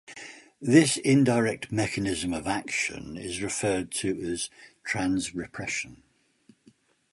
[0.59, 4.49] This indirect mechanism of action is referred to as
[4.83, 5.97] transrepression.